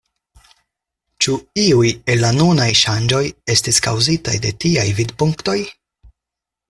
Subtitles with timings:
[1.25, 3.21] Ĉu iuj el la nunaj ŝanĝoj
[3.57, 5.59] estis kaŭzitaj de tiaj vidpunktoj?